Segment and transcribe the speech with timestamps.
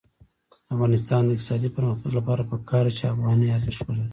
[0.65, 4.09] د افغانستان د اقتصادي پرمختګ لپاره پکار ده چې افغانۍ ارزښت ولري.